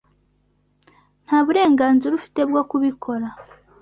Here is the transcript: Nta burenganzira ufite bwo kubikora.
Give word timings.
Nta 1.25 1.37
burenganzira 1.45 2.13
ufite 2.19 2.39
bwo 2.49 2.61
kubikora. 2.69 3.27